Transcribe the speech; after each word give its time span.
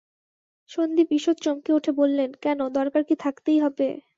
সন্দীপ 0.69 1.09
ঈষৎ 1.13 1.37
চমকে 1.41 1.71
উঠে 1.73 1.91
বললেন, 1.97 2.29
কেন, 2.43 2.59
দরকার 2.71 3.01
কি 3.03 3.15
থাকতেই 3.19 3.59
হবে? 3.59 3.87